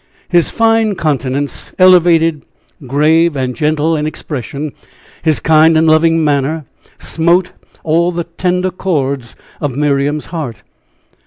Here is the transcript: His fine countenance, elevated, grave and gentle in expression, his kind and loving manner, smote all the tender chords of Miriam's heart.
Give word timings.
His 0.29 0.49
fine 0.49 0.95
countenance, 0.95 1.73
elevated, 1.77 2.41
grave 2.87 3.35
and 3.35 3.55
gentle 3.55 3.95
in 3.95 4.07
expression, 4.07 4.71
his 5.21 5.39
kind 5.39 5.77
and 5.77 5.85
loving 5.85 6.23
manner, 6.23 6.65
smote 6.97 7.51
all 7.83 8.11
the 8.11 8.23
tender 8.23 8.71
chords 8.71 9.35
of 9.59 9.75
Miriam's 9.77 10.25
heart. 10.33 10.63